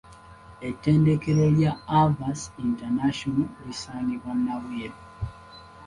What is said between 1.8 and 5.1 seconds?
Avance International lisangibwa Nabweru.